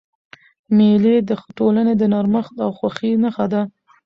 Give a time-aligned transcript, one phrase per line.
[0.75, 3.61] مېلې د ټولني د نرمښت او خوښۍ نخښه ده.